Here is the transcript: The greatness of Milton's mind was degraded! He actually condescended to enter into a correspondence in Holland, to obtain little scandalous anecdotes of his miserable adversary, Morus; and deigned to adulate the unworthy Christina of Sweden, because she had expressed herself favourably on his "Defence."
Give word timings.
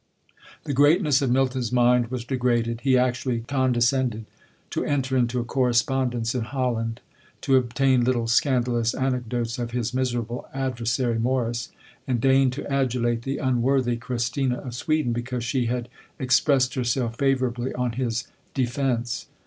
The 0.63 0.73
greatness 0.73 1.21
of 1.21 1.29
Milton's 1.29 1.71
mind 1.71 2.07
was 2.09 2.25
degraded! 2.25 2.81
He 2.81 2.97
actually 2.97 3.41
condescended 3.41 4.25
to 4.71 4.83
enter 4.83 5.15
into 5.15 5.39
a 5.39 5.43
correspondence 5.45 6.33
in 6.33 6.41
Holland, 6.41 7.01
to 7.41 7.55
obtain 7.55 8.03
little 8.03 8.25
scandalous 8.25 8.95
anecdotes 8.95 9.59
of 9.59 9.69
his 9.73 9.93
miserable 9.93 10.47
adversary, 10.55 11.19
Morus; 11.19 11.69
and 12.07 12.19
deigned 12.19 12.53
to 12.53 12.63
adulate 12.65 13.21
the 13.21 13.37
unworthy 13.37 13.95
Christina 13.95 14.57
of 14.61 14.73
Sweden, 14.73 15.13
because 15.13 15.43
she 15.43 15.67
had 15.67 15.87
expressed 16.17 16.73
herself 16.73 17.17
favourably 17.19 17.71
on 17.75 17.91
his 17.91 18.27
"Defence." 18.55 19.27